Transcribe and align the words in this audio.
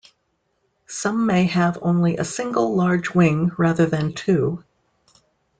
Some 0.87 1.27
may 1.27 1.43
have 1.45 1.77
only 1.83 2.17
a 2.17 2.23
single 2.25 2.75
large 2.75 3.11
wing 3.13 3.51
rather 3.59 3.85
than 3.85 4.13
two. 4.15 4.63